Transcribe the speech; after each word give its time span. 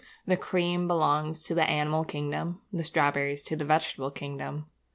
The 0.25 0.35
cream 0.35 0.87
belongs 0.87 1.43
to 1.43 1.53
the 1.53 1.61
animal 1.61 2.05
kingdom; 2.05 2.59
the 2.73 2.83
strawberries 2.83 3.43
to 3.43 3.55
the 3.55 3.65
vegetable 3.65 4.09
kingdom. 4.09 4.65